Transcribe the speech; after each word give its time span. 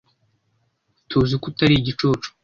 Tuziko 1.09 1.45
utari 1.51 1.73
igicucu. 1.77 2.27